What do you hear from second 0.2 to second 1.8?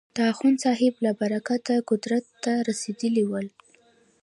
اخوندصاحب له برکته